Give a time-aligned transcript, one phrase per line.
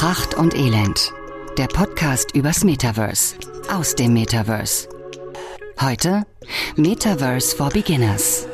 [0.00, 1.12] Pracht und Elend.
[1.58, 3.36] Der Podcast übers Metaverse.
[3.70, 4.88] Aus dem Metaverse.
[5.78, 6.24] Heute
[6.74, 8.46] Metaverse for Beginners.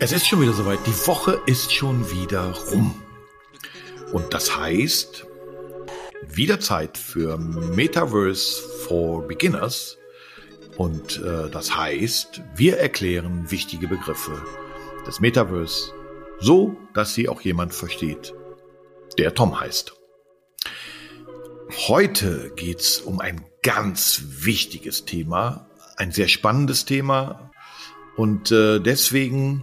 [0.00, 0.80] Es ist schon wieder soweit.
[0.84, 3.00] Die Woche ist schon wieder rum.
[4.12, 5.24] Und das heißt,
[6.26, 9.98] wieder Zeit für Metaverse for Beginners.
[10.78, 14.44] Und äh, das heißt, wir erklären wichtige Begriffe
[15.06, 15.92] des Metaverse
[16.42, 18.34] so, dass sie auch jemand versteht,
[19.16, 19.94] der Tom heißt.
[21.86, 27.52] Heute geht's um ein ganz wichtiges Thema, ein sehr spannendes Thema
[28.16, 29.62] und äh, deswegen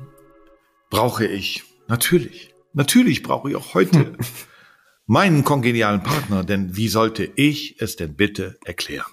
[0.90, 4.18] brauche ich natürlich, natürlich brauche ich auch heute
[5.06, 9.12] meinen kongenialen Partner, denn wie sollte ich es denn bitte erklären?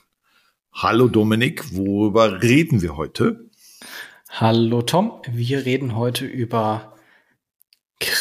[0.73, 3.51] Hallo Dominik, worüber reden wir heute?
[4.29, 6.96] Hallo Tom, wir reden heute über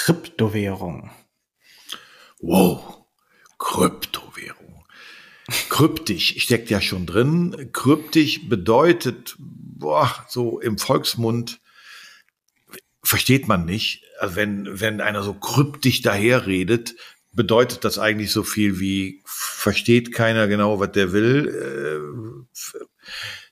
[0.05, 1.09] Kryptowährung.
[2.39, 3.05] Wow,
[3.57, 4.85] Kryptowährung.
[5.69, 7.71] Kryptisch steckt ja schon drin.
[7.73, 11.59] Kryptisch bedeutet, boah, so im Volksmund
[13.01, 14.03] versteht man nicht.
[14.21, 16.93] Wenn, wenn einer so kryptisch daherredet,
[17.31, 22.45] bedeutet das eigentlich so viel wie versteht keiner genau, was der will.
[22.45, 22.81] Äh,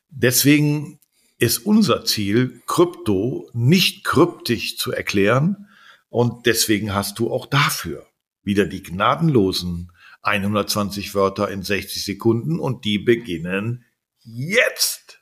[0.09, 0.99] deswegen
[1.39, 5.67] ist unser Ziel, Krypto nicht kryptisch zu erklären.
[6.13, 8.05] Und deswegen hast du auch dafür
[8.43, 13.83] wieder die gnadenlosen 120 Wörter in 60 Sekunden und die beginnen
[14.19, 15.19] jetzt.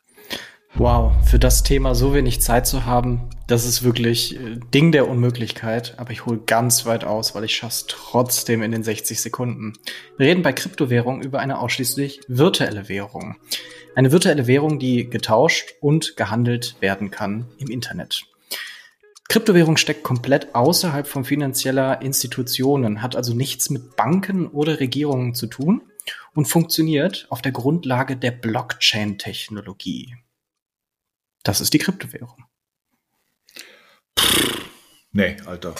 [0.73, 5.07] Wow, für das Thema so wenig Zeit zu haben, das ist wirklich äh, Ding der
[5.07, 5.95] Unmöglichkeit.
[5.97, 9.71] Aber ich hole ganz weit aus, weil ich schaff's trotzdem in den 60 Sekunden.
[10.17, 13.37] Wir reden bei Kryptowährung über eine ausschließlich virtuelle Währung.
[13.95, 18.25] Eine virtuelle Währung, die getauscht und gehandelt werden kann im Internet.
[19.31, 25.47] Kryptowährung steckt komplett außerhalb von finanzieller Institutionen, hat also nichts mit Banken oder Regierungen zu
[25.47, 25.83] tun
[26.33, 30.17] und funktioniert auf der Grundlage der Blockchain-Technologie.
[31.43, 32.43] Das ist die Kryptowährung.
[35.13, 35.75] Nee, Alter.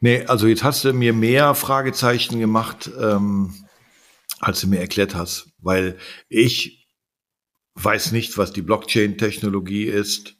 [0.00, 3.54] Nee, also jetzt hast du mir mehr Fragezeichen gemacht, ähm,
[4.40, 5.96] als du mir erklärt hast, weil
[6.28, 6.88] ich
[7.76, 10.35] weiß nicht, was die Blockchain-Technologie ist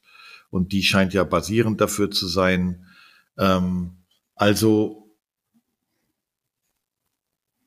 [0.51, 2.87] und die scheint ja basierend dafür zu sein.
[3.39, 3.97] Ähm,
[4.35, 5.11] also,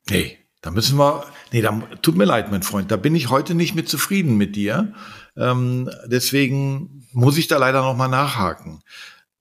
[0.09, 3.55] nee, da müssen wir, nee, da, tut mir leid, mein Freund, da bin ich heute
[3.55, 4.93] nicht mit zufrieden mit dir.
[5.37, 8.81] Ähm, deswegen muss ich da leider noch mal nachhaken.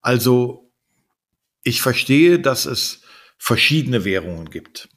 [0.01, 0.71] Also,
[1.63, 3.03] ich verstehe, dass es
[3.37, 4.89] verschiedene Währungen gibt.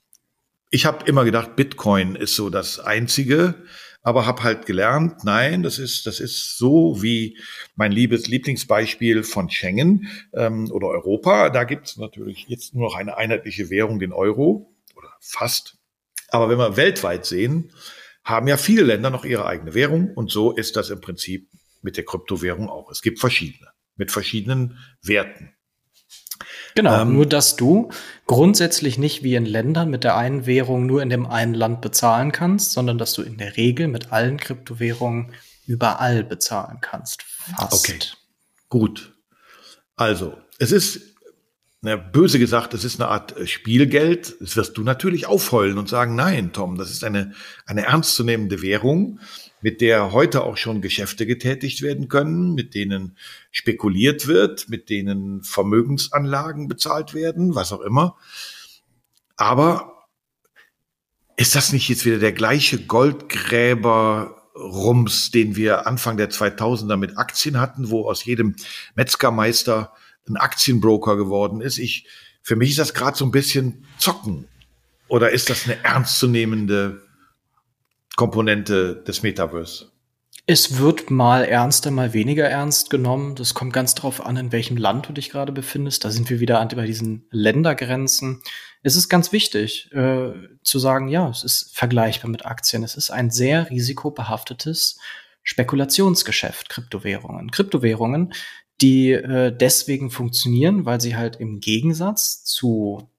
[0.69, 3.55] Ich habe immer gedacht, Bitcoin ist so das einzige,
[4.03, 7.37] aber habe halt gelernt, nein, das ist das ist so wie
[7.75, 11.49] mein liebes Lieblingsbeispiel von Schengen ähm, oder Europa.
[11.49, 15.77] Da gibt es natürlich jetzt nur noch eine einheitliche Währung, den Euro oder fast.
[16.29, 17.71] Aber wenn wir weltweit sehen,
[18.23, 21.49] haben ja viele Länder noch ihre eigene Währung und so ist das im Prinzip
[21.81, 22.91] mit der Kryptowährung auch.
[22.91, 25.53] Es gibt verschiedene mit verschiedenen Werten.
[26.75, 27.89] Genau, ähm, nur dass du
[28.27, 32.31] grundsätzlich nicht wie in Ländern mit der einen Währung nur in dem einen Land bezahlen
[32.31, 35.33] kannst, sondern dass du in der Regel mit allen Kryptowährungen
[35.65, 37.23] überall bezahlen kannst.
[37.23, 37.73] Fast.
[37.73, 37.99] Okay,
[38.69, 39.13] gut.
[39.95, 41.10] Also, es ist
[41.83, 44.35] na, böse gesagt, es ist eine Art äh, Spielgeld.
[44.39, 47.33] Das wirst du natürlich aufheulen und sagen, nein, Tom, das ist eine,
[47.65, 49.19] eine ernstzunehmende Währung,
[49.61, 53.17] mit der heute auch schon Geschäfte getätigt werden können, mit denen
[53.49, 58.15] spekuliert wird, mit denen Vermögensanlagen bezahlt werden, was auch immer.
[59.35, 60.07] Aber
[61.35, 67.17] ist das nicht jetzt wieder der gleiche Goldgräber Rums, den wir Anfang der 2000er mit
[67.17, 68.55] Aktien hatten, wo aus jedem
[68.93, 69.93] Metzgermeister
[70.27, 71.77] ein Aktienbroker geworden ist.
[71.77, 72.07] Ich,
[72.41, 74.47] für mich ist das gerade so ein bisschen zocken.
[75.07, 77.01] Oder ist das eine ernstzunehmende
[78.15, 79.91] Komponente des Metaverse?
[80.47, 83.35] Es wird mal ernster, mal weniger ernst genommen.
[83.35, 86.03] Das kommt ganz drauf an, in welchem Land du dich gerade befindest.
[86.03, 88.41] Da sind wir wieder bei diesen Ländergrenzen.
[88.83, 90.31] Es ist ganz wichtig äh,
[90.63, 92.83] zu sagen, ja, es ist vergleichbar mit Aktien.
[92.83, 94.97] Es ist ein sehr risikobehaftetes
[95.43, 97.51] Spekulationsgeschäft, Kryptowährungen.
[97.51, 98.33] Kryptowährungen
[98.81, 103.09] die äh, deswegen funktionieren, weil sie halt im Gegensatz zu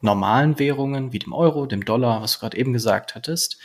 [0.00, 3.58] normalen Währungen wie dem Euro, dem Dollar, was du gerade eben gesagt hattest,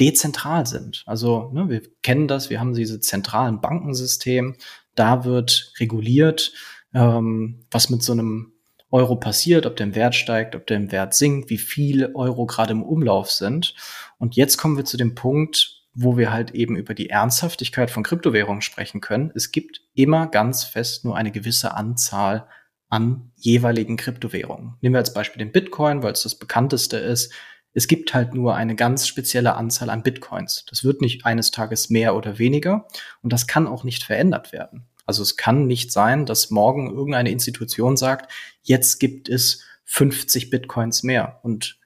[0.00, 1.02] dezentral sind.
[1.06, 4.56] Also ne, wir kennen das, wir haben diese zentralen Bankensystem,
[4.94, 6.52] da wird reguliert,
[6.94, 8.52] ähm, was mit so einem
[8.90, 12.46] Euro passiert, ob der im Wert steigt, ob der im Wert sinkt, wie viele Euro
[12.46, 13.74] gerade im Umlauf sind.
[14.18, 18.02] Und jetzt kommen wir zu dem Punkt, wo wir halt eben über die Ernsthaftigkeit von
[18.02, 19.32] Kryptowährungen sprechen können.
[19.34, 22.46] Es gibt immer ganz fest nur eine gewisse Anzahl
[22.88, 24.74] an jeweiligen Kryptowährungen.
[24.82, 27.32] Nehmen wir als Beispiel den Bitcoin, weil es das bekannteste ist.
[27.72, 30.66] Es gibt halt nur eine ganz spezielle Anzahl an Bitcoins.
[30.68, 32.86] Das wird nicht eines Tages mehr oder weniger
[33.22, 34.86] und das kann auch nicht verändert werden.
[35.06, 38.30] Also es kann nicht sein, dass morgen irgendeine Institution sagt,
[38.62, 41.40] jetzt gibt es 50 Bitcoins mehr.
[41.42, 41.78] Und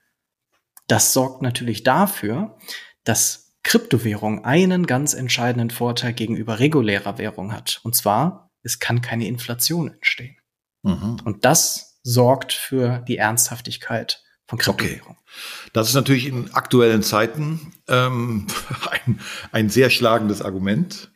[0.89, 2.56] das sorgt natürlich dafür,
[3.05, 7.78] dass Kryptowährung einen ganz entscheidenden Vorteil gegenüber regulärer Währung hat.
[7.84, 10.34] Und zwar, es kann keine Inflation entstehen.
[10.82, 11.19] Mhm.
[11.22, 15.12] Und das sorgt für die Ernsthaftigkeit von Kryptowährung.
[15.12, 15.70] Okay.
[15.72, 18.49] Das ist natürlich in aktuellen Zeiten ähm,
[18.90, 19.20] ein,
[19.52, 21.12] ein sehr schlagendes Argument.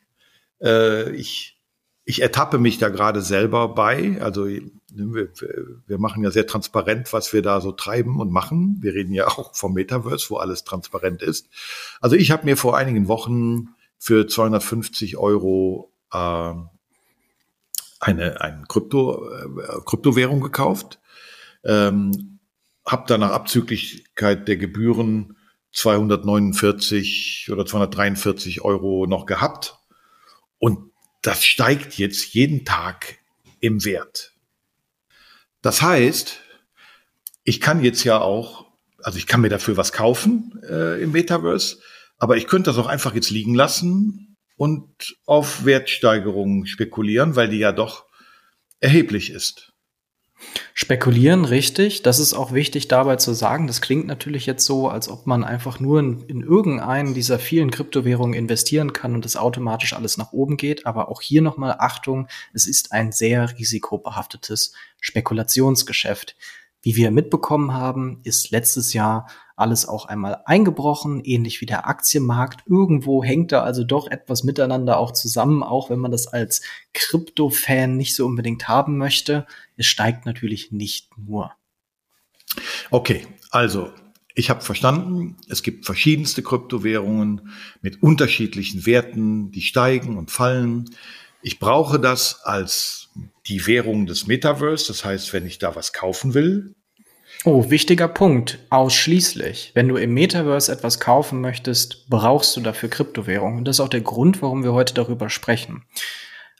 [0.61, 1.61] Äh, ich,
[2.05, 4.17] ich ertappe mich da gerade selber bei.
[4.21, 4.47] Also
[4.95, 5.29] wir,
[5.87, 8.77] wir machen ja sehr transparent, was wir da so treiben und machen.
[8.81, 11.49] Wir reden ja auch vom Metaverse, wo alles transparent ist.
[12.01, 16.53] Also ich habe mir vor einigen Wochen für 250 Euro äh,
[17.99, 20.99] eine, eine Krypto, äh, Kryptowährung gekauft,
[21.63, 22.39] ähm,
[22.85, 25.37] habe dann nach Abzüglichkeit der Gebühren
[25.73, 29.77] 249 oder 243 Euro noch gehabt.
[30.59, 30.91] Und
[31.21, 33.17] das steigt jetzt jeden Tag
[33.59, 34.34] im Wert.
[35.65, 36.41] Das heißt,
[37.43, 38.67] ich kann jetzt ja auch,
[39.01, 41.79] also ich kann mir dafür was kaufen äh, im Metaverse,
[42.19, 47.57] aber ich könnte das auch einfach jetzt liegen lassen und auf Wertsteigerungen spekulieren, weil die
[47.57, 48.05] ja doch
[48.79, 49.73] erheblich ist.
[50.73, 52.03] Spekulieren, richtig.
[52.03, 53.67] Das ist auch wichtig dabei zu sagen.
[53.67, 57.71] Das klingt natürlich jetzt so, als ob man einfach nur in, in irgendeinen dieser vielen
[57.71, 60.85] Kryptowährungen investieren kann und es automatisch alles nach oben geht.
[60.85, 66.35] Aber auch hier nochmal Achtung, es ist ein sehr risikobehaftetes Spekulationsgeschäft.
[66.85, 72.61] Wie wir mitbekommen haben, ist letztes Jahr alles auch einmal eingebrochen, ähnlich wie der Aktienmarkt.
[72.67, 76.61] Irgendwo hängt da also doch etwas miteinander auch zusammen, auch wenn man das als
[76.93, 79.47] Krypto-Fan nicht so unbedingt haben möchte.
[79.75, 81.53] Es steigt natürlich nicht nur.
[82.91, 83.89] Okay, also
[84.35, 87.49] ich habe verstanden, es gibt verschiedenste Kryptowährungen
[87.81, 90.85] mit unterschiedlichen Werten, die steigen und fallen.
[91.41, 93.04] Ich brauche das als
[93.47, 94.87] die Währung des Metaverse.
[94.87, 96.75] Das heißt, wenn ich da was kaufen will,
[97.43, 98.59] Oh, wichtiger Punkt.
[98.69, 99.71] Ausschließlich.
[99.73, 103.57] Wenn du im Metaverse etwas kaufen möchtest, brauchst du dafür Kryptowährung.
[103.57, 105.83] Und das ist auch der Grund, warum wir heute darüber sprechen.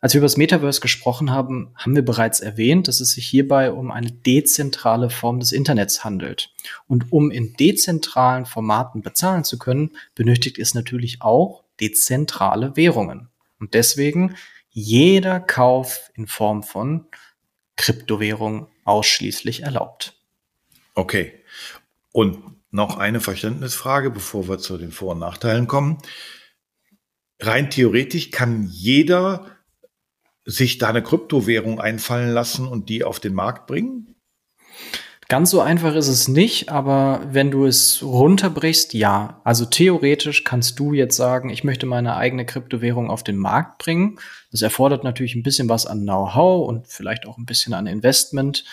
[0.02, 3.72] Als wir über das Metaverse gesprochen haben, haben wir bereits erwähnt, dass es sich hierbei
[3.72, 6.54] um eine dezentrale Form des Internets handelt.
[6.88, 13.30] Und um in dezentralen Formaten bezahlen zu können, benötigt es natürlich auch dezentrale Währungen.
[13.60, 14.36] Und deswegen
[14.78, 17.08] jeder Kauf in Form von
[17.78, 20.20] Kryptowährung ausschließlich erlaubt.
[20.94, 21.42] Okay.
[22.12, 25.98] Und noch eine Verständnisfrage, bevor wir zu den Vor- und Nachteilen kommen.
[27.40, 29.58] Rein theoretisch kann jeder
[30.44, 34.16] sich da eine Kryptowährung einfallen lassen und die auf den Markt bringen?
[35.28, 39.42] Ganz so einfach ist es nicht, aber wenn du es runterbrichst, ja.
[39.44, 44.20] Also theoretisch kannst du jetzt sagen, ich möchte meine eigene Kryptowährung auf den Markt bringen.
[44.52, 48.66] Das erfordert natürlich ein bisschen was an Know-how und vielleicht auch ein bisschen an Investment.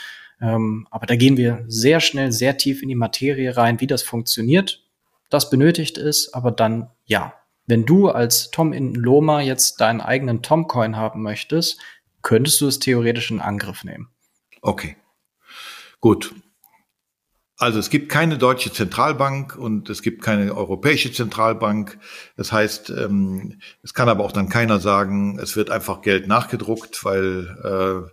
[0.43, 4.03] Ähm, aber da gehen wir sehr schnell, sehr tief in die Materie rein, wie das
[4.03, 4.85] funktioniert.
[5.31, 7.35] Das benötigt ist, aber dann ja.
[7.67, 11.81] Wenn du als Tom in Loma jetzt deinen eigenen Tom-Coin haben möchtest,
[12.21, 14.09] könntest du es theoretisch in Angriff nehmen.
[14.61, 14.97] Okay.
[16.01, 16.35] Gut.
[17.63, 21.97] Also es gibt keine deutsche Zentralbank und es gibt keine europäische Zentralbank.
[22.37, 27.05] Das heißt, ähm, es kann aber auch dann keiner sagen, es wird einfach Geld nachgedruckt,
[27.05, 28.11] weil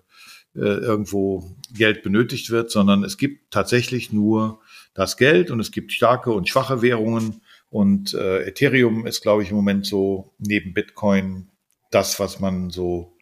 [0.55, 4.61] äh, äh, irgendwo Geld benötigt wird, sondern es gibt tatsächlich nur
[4.93, 7.41] das Geld und es gibt starke und schwache Währungen.
[7.71, 11.49] Und äh, Ethereum ist, glaube ich, im Moment so neben Bitcoin
[11.89, 13.17] das, was man so.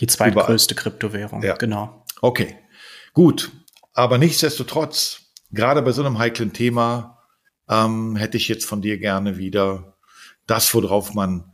[0.00, 1.54] Die zweitgrößte Kryptowährung, ja.
[1.54, 2.04] genau.
[2.20, 2.56] Okay,
[3.12, 3.52] gut.
[3.92, 5.23] Aber nichtsdestotrotz,
[5.54, 7.22] gerade bei so einem heiklen Thema,
[7.68, 9.96] ähm, hätte ich jetzt von dir gerne wieder
[10.46, 11.52] das, worauf man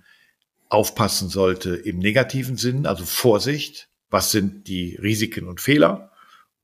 [0.69, 6.13] aufpassen sollte im negativen Sinn, also Vorsicht, was sind die Risiken und Fehler,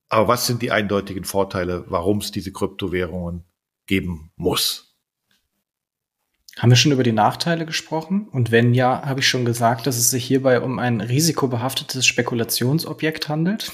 [0.09, 3.45] aber was sind die eindeutigen Vorteile, warum es diese Kryptowährungen
[3.87, 4.96] geben muss.
[6.59, 8.29] Haben wir schon über die Nachteile gesprochen?
[8.33, 13.29] Und wenn ja, habe ich schon gesagt, dass es sich hierbei um ein risikobehaftetes Spekulationsobjekt
[13.29, 13.73] handelt?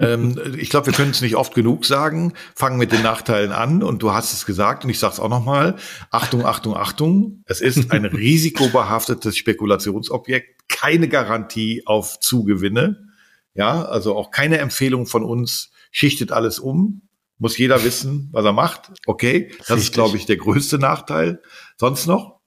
[0.00, 2.32] Ähm, ich glaube, wir können es nicht oft genug sagen.
[2.56, 5.28] Fangen mit den Nachteilen an und du hast es gesagt und ich sage es auch
[5.28, 5.76] nochmal.
[6.10, 7.44] Achtung, Achtung, Achtung.
[7.46, 10.68] Es ist ein risikobehaftetes Spekulationsobjekt.
[10.68, 13.10] Keine Garantie auf Zugewinne.
[13.54, 17.02] Ja, also auch keine Empfehlung von uns, schichtet alles um.
[17.38, 18.92] Muss jeder wissen, was er macht.
[19.06, 19.76] Okay, das Richtig.
[19.88, 21.42] ist, glaube ich, der größte Nachteil.
[21.78, 22.40] Sonst noch?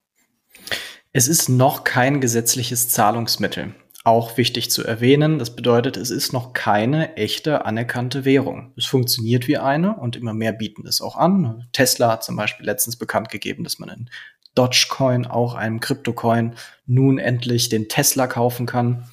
[1.12, 3.74] Es ist noch kein gesetzliches Zahlungsmittel.
[4.04, 8.72] auch wichtig zu erwähnen, das bedeutet, es ist noch keine echte anerkannte Währung.
[8.74, 11.68] Es funktioniert wie eine und immer mehr bieten es auch an.
[11.72, 14.10] Tesla hat zum Beispiel letztens bekannt gegeben, dass man in
[14.54, 16.54] Dogecoin, auch einem Kryptocoin,
[16.86, 19.08] nun endlich den Tesla kaufen kann.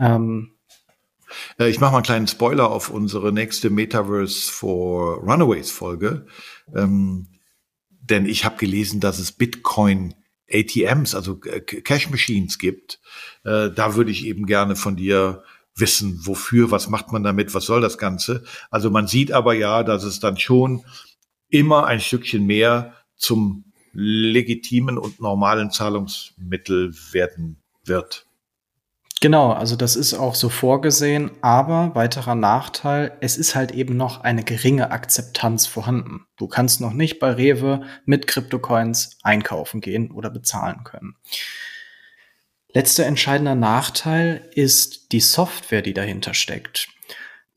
[0.00, 0.55] Ähm,
[1.58, 6.26] äh, ich mache mal einen kleinen Spoiler auf unsere nächste Metaverse for Runaways Folge.
[6.74, 7.28] Ähm,
[7.88, 10.14] denn ich habe gelesen, dass es Bitcoin
[10.52, 13.00] ATMs, also Cash Machines gibt.
[13.44, 15.42] Äh, da würde ich eben gerne von dir
[15.74, 18.44] wissen, wofür, was macht man damit, was soll das Ganze.
[18.70, 20.84] Also man sieht aber ja, dass es dann schon
[21.48, 28.26] immer ein Stückchen mehr zum legitimen und normalen Zahlungsmittel werden wird.
[29.22, 34.20] Genau, also das ist auch so vorgesehen, aber weiterer Nachteil, es ist halt eben noch
[34.20, 36.26] eine geringe Akzeptanz vorhanden.
[36.36, 41.16] Du kannst noch nicht bei Rewe mit Kryptocoins einkaufen gehen oder bezahlen können.
[42.74, 46.88] Letzter entscheidender Nachteil ist die Software, die dahinter steckt.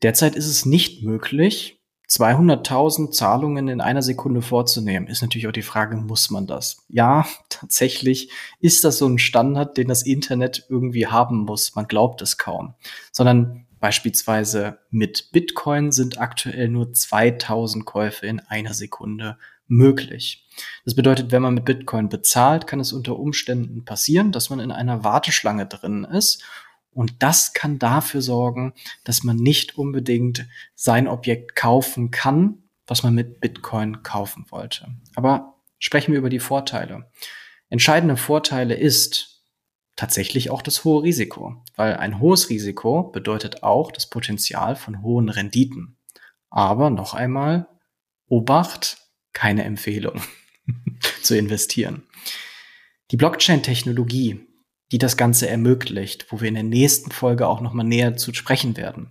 [0.00, 1.79] Derzeit ist es nicht möglich,
[2.10, 6.84] 200.000 Zahlungen in einer Sekunde vorzunehmen, ist natürlich auch die Frage, muss man das?
[6.88, 11.76] Ja, tatsächlich ist das so ein Standard, den das Internet irgendwie haben muss.
[11.76, 12.74] Man glaubt es kaum.
[13.12, 19.38] Sondern beispielsweise mit Bitcoin sind aktuell nur 2000 Käufe in einer Sekunde
[19.68, 20.48] möglich.
[20.84, 24.72] Das bedeutet, wenn man mit Bitcoin bezahlt, kann es unter Umständen passieren, dass man in
[24.72, 26.42] einer Warteschlange drin ist
[26.92, 33.14] und das kann dafür sorgen, dass man nicht unbedingt sein Objekt kaufen kann, was man
[33.14, 34.88] mit Bitcoin kaufen wollte.
[35.14, 37.10] Aber sprechen wir über die Vorteile.
[37.68, 39.44] Entscheidende Vorteile ist
[39.94, 45.28] tatsächlich auch das hohe Risiko, weil ein hohes Risiko bedeutet auch das Potenzial von hohen
[45.28, 45.96] Renditen.
[46.48, 47.68] Aber noch einmal,
[48.26, 48.98] Obacht,
[49.32, 50.20] keine Empfehlung
[51.22, 52.02] zu investieren.
[53.10, 54.49] Die Blockchain-Technologie
[54.92, 58.76] die das Ganze ermöglicht, wo wir in der nächsten Folge auch nochmal näher zu sprechen
[58.76, 59.10] werden,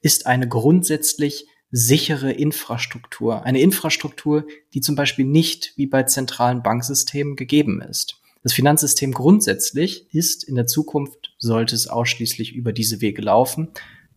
[0.00, 3.44] ist eine grundsätzlich sichere Infrastruktur.
[3.44, 8.20] Eine Infrastruktur, die zum Beispiel nicht wie bei zentralen Banksystemen gegeben ist.
[8.42, 13.68] Das Finanzsystem grundsätzlich ist in der Zukunft, sollte es ausschließlich über diese Wege laufen,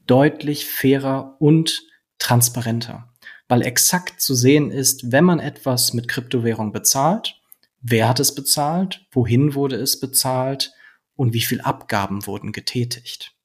[0.08, 1.84] deutlich fairer und
[2.20, 3.10] transparenter,
[3.48, 7.42] weil exakt zu sehen ist, wenn man etwas mit Kryptowährung bezahlt,
[7.82, 10.72] wer hat es bezahlt, wohin wurde es bezahlt,
[11.16, 13.36] und wie viel Abgaben wurden getätigt.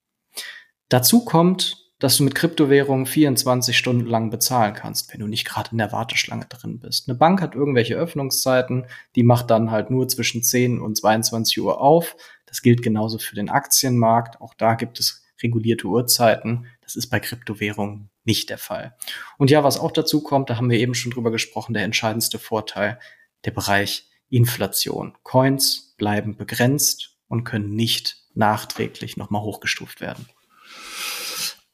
[0.88, 5.70] Dazu kommt, dass du mit Kryptowährungen 24 Stunden lang bezahlen kannst, wenn du nicht gerade
[5.72, 7.08] in der Warteschlange drin bist.
[7.08, 11.80] Eine Bank hat irgendwelche Öffnungszeiten, die macht dann halt nur zwischen 10 und 22 Uhr
[11.80, 12.16] auf.
[12.44, 14.40] Das gilt genauso für den Aktienmarkt.
[14.40, 16.66] Auch da gibt es regulierte Uhrzeiten.
[16.82, 18.94] Das ist bei Kryptowährungen nicht der Fall.
[19.38, 22.38] Und ja, was auch dazu kommt, da haben wir eben schon drüber gesprochen, der entscheidendste
[22.38, 22.98] Vorteil,
[23.44, 25.14] der Bereich Inflation.
[25.22, 30.26] Coins bleiben begrenzt und können nicht nachträglich nochmal hochgestuft werden.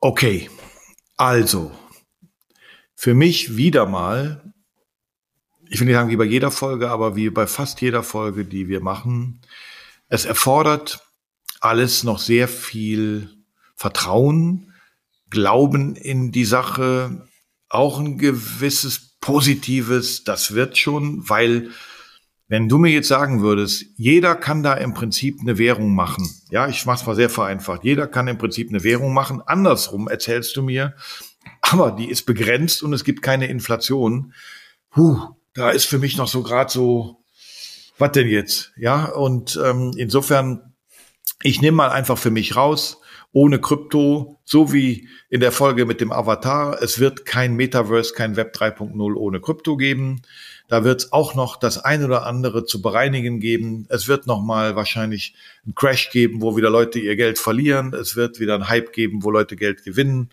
[0.01, 0.51] Okay,
[1.17, 1.73] also
[2.95, 4.55] für mich wieder mal,
[5.69, 8.69] ich will nicht sagen wie bei jeder Folge, aber wie bei fast jeder Folge, die
[8.69, 9.41] wir machen,
[10.09, 11.07] es erfordert
[11.61, 13.31] alles noch sehr viel
[13.77, 14.73] Vertrauen,
[15.31, 17.27] Glauben in die Sache,
[17.71, 21.71] auch ein gewisses Positives, das wird schon, weil
[22.53, 26.29] wenn du mir jetzt sagen würdest, jeder kann da im Prinzip eine Währung machen.
[26.51, 27.83] Ja, ich mach's mal sehr vereinfacht.
[27.83, 29.41] Jeder kann im Prinzip eine Währung machen.
[29.41, 30.95] Andersrum erzählst du mir,
[31.63, 34.35] aber die ist begrenzt und es gibt keine Inflation.
[34.95, 37.25] Huh, da ist für mich noch so gerade so,
[37.97, 38.73] was denn jetzt?
[38.77, 40.75] Ja, und ähm, insofern,
[41.43, 43.01] ich nehme mal einfach für mich raus,
[43.33, 46.83] ohne Krypto, so wie in der Folge mit dem Avatar.
[46.83, 50.21] Es wird kein Metaverse, kein Web 3.0 ohne Krypto geben.
[50.69, 53.87] Da wird es auch noch das ein oder andere zu bereinigen geben.
[53.89, 55.35] Es wird noch mal wahrscheinlich
[55.65, 57.95] einen Crash geben, wo wieder Leute ihr Geld verlieren.
[57.95, 60.31] Es wird wieder einen Hype geben, wo Leute Geld gewinnen.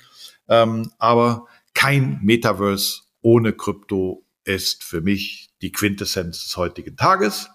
[0.50, 7.50] Ähm, aber kein Metaverse ohne Krypto ist für mich die Quintessenz des heutigen Tages.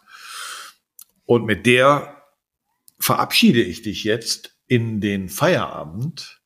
[1.26, 2.22] Und mit der
[2.98, 6.40] verabschiede ich dich jetzt in den Feierabend.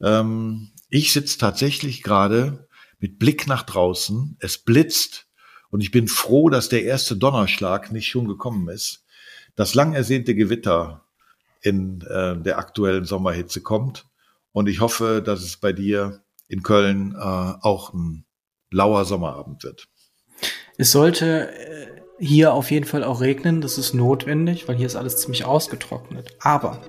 [0.00, 2.68] Ähm, ich sitze tatsächlich gerade
[2.98, 4.36] mit Blick nach draußen.
[4.40, 5.26] Es blitzt
[5.70, 9.04] und ich bin froh, dass der erste Donnerschlag nicht schon gekommen ist.
[9.54, 11.04] Das lang ersehnte Gewitter
[11.62, 14.06] in äh, der aktuellen Sommerhitze kommt.
[14.52, 18.24] Und ich hoffe, dass es bei dir in Köln äh, auch ein
[18.70, 19.88] lauer Sommerabend wird.
[20.76, 23.60] Es sollte äh, hier auf jeden Fall auch regnen.
[23.60, 26.36] Das ist notwendig, weil hier ist alles ziemlich ausgetrocknet.
[26.40, 26.80] Aber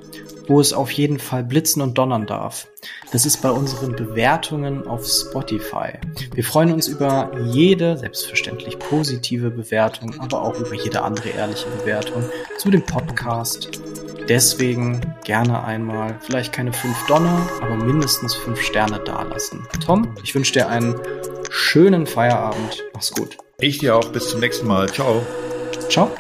[0.48, 2.68] wo es auf jeden Fall blitzen und donnern darf.
[3.12, 5.94] Das ist bei unseren Bewertungen auf Spotify.
[6.34, 12.24] Wir freuen uns über jede, selbstverständlich positive Bewertung, aber auch über jede andere ehrliche Bewertung
[12.58, 13.70] zu dem Podcast.
[14.28, 19.68] Deswegen gerne einmal, vielleicht keine fünf Donner, aber mindestens fünf Sterne dalassen.
[19.86, 20.96] Tom, ich wünsche dir einen
[21.50, 22.84] schönen Feierabend.
[22.94, 23.43] Mach's gut.
[23.64, 24.10] Ich dir auch.
[24.10, 24.92] Bis zum nächsten Mal.
[24.92, 25.26] Ciao.
[25.88, 26.12] Ciao.